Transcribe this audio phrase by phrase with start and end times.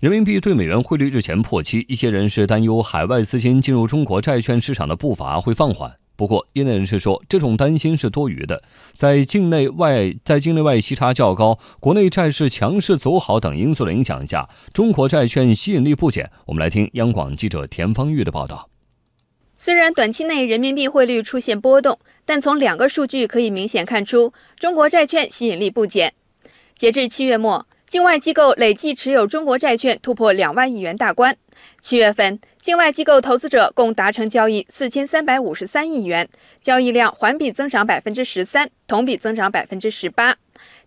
[0.00, 5.92] 人民币对美元汇率日前破七，一些人士担忧海外资金进入中国债券市场的步伐会放缓。
[6.14, 8.62] 不过，业内人士说，这种担心是多余的。
[8.92, 16.30] 在境内外在境内外息差较高、国内债市强势走好等因素的影响下，中国债券吸引力不减。
[16.46, 18.70] 我们来听央广记者田方玉的报道。
[19.56, 26.14] 虽然短期内人民币汇率出现波动，但从两个数据可以明显看出，中国债券吸引力不减。
[26.76, 27.66] 截至七月末。
[27.88, 31.34] 境外机构累计持有中国债券突破两万亿元大关。
[31.80, 36.28] 七月份，境外机构投资者共达成交易四千三百五十三亿元，
[36.60, 40.36] 交易量环比增长百分之十三，同比增长百分之十八。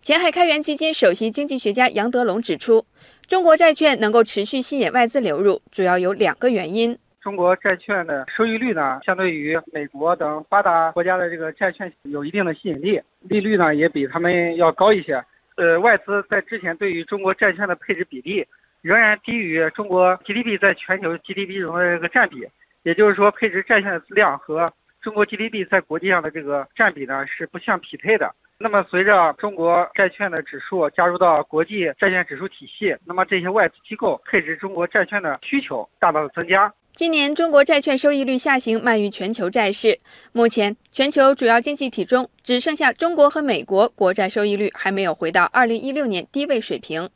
[0.00, 2.86] 前海开源基金首席经济学家杨德龙指出，
[3.26, 15.20] 中国债券能够持续吸引外资流入，主要有两个原因：中国债券的收益率呢，相对于美国等发达国家的这个债券有一定的吸引力，利率呢也比他们要高一些。
[15.62, 18.44] 呃，外资在之前对于中国债券的配置比例
[18.80, 22.48] 仍然低于中国 GDP 在全球 GDP 中的这个占比，
[22.82, 28.34] 也就是说，配置债券的量和中国 GDP 在国际上的这个占比呢是不相匹配的。
[28.58, 36.74] 那么，随着中国债券的指数加入到国际债券指数体系，那么这些外资机构配置中国债券的需求大大的增加。
[36.94, 39.98] 今年中国债券收益率下行慢于全球债市。
[40.32, 47.08] 目前，全球主要经济体中只剩下中国和美国国债收益率还没有回到2016年低位水平。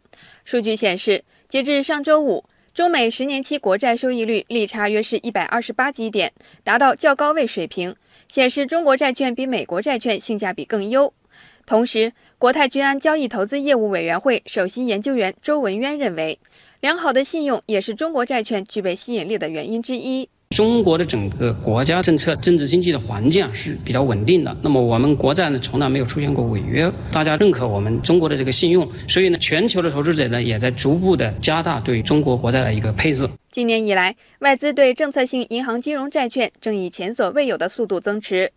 [0.46, 6.32] 数据显示，截至上周五，中美十年期国债收益率利差约是一百二十八基点，
[6.64, 7.94] 达到较高位水平，
[8.28, 11.12] 显示中国债券比美国债券性价比更优。
[11.66, 16.38] 同时，国泰君安交易投资业务委员会首席研究员周文渊认为。
[16.80, 20.28] 良好的信用也是中国债券具备吸引力的原因之一。
[20.56, 24.56] 中国的整个国家政策、政治经济的环境啊是比较稳定的。
[24.62, 33.28] 那么我们国债呢，从来没有出现过违约，大家认可我们中国的这个信用，所以呢，全球的投资者呢也在逐步的加大对中国国债的一个配置。
[33.52, 38.50] 今年以来，外资对政策性银行金融债券正以前所未有的速度增持。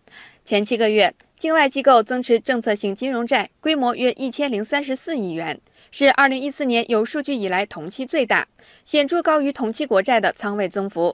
[0.46, 5.60] 前七个月，境外机构增持政策性金融债规模约一千零三十四亿元。
[5.92, 8.48] 是二零一四年有数据以来同期最大，
[8.86, 11.14] 显著高于同期国债的仓位增幅。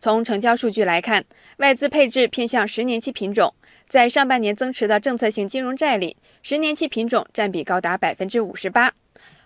[0.00, 1.24] 从成交数据来看，
[1.56, 3.52] 外资配置偏向十年期品种，
[3.88, 8.92] 在上半年增持的政策性金融债里，十年期品种占比高达百分之五十八。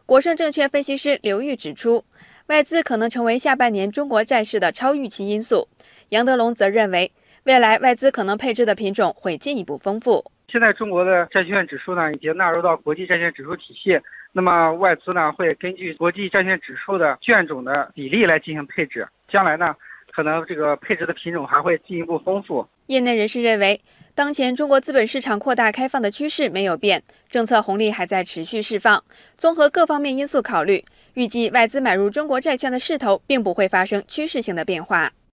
[0.05, 2.05] 国盛证券分析师刘玉指出，
[2.49, 5.67] 外资可能成为下半年中国债市的超预期因素。
[6.11, 7.11] 杨德龙则认为，
[7.45, 10.23] 未来外资可能配置的品种会进一步丰富。
[10.49, 13.99] 现在中国的债券指数呢，已经纳入到国际债券指数体系。
[14.33, 19.75] 那么外资呢会根据国际债券指数的券种的比例来进行配置，将来呢
[20.15, 22.67] 可能这个配置的品种还会进一步丰富。
[22.87, 23.81] 业内人士认为，
[24.15, 29.03] 当前中国资本市场扩大开放的趋势没有变，政策红利还在持续释放。
[29.37, 30.85] 综合各方面因素考虑，
[31.15, 35.11] 预计外资买入中国债券的势头并不会发生趋势性的变化。